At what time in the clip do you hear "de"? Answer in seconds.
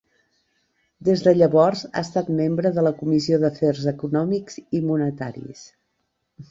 1.27-1.33, 2.79-2.87